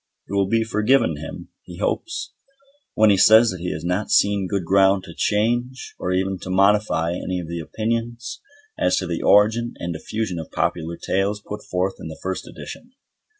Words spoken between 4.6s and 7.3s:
ground to change or even to modify